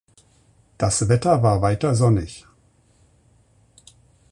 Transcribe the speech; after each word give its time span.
Das 0.79 1.09
Wetter 1.09 1.43
war 1.43 1.61
weiter 1.61 1.93
sonnig. 1.93 2.47